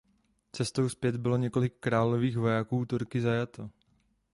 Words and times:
Cestou 0.51 0.89
zpět 0.89 1.15
bylo 1.15 1.37
několik 1.37 1.73
králových 1.79 2.37
vojáků 2.37 2.85
Turky 2.85 3.21
zajato. 3.21 3.69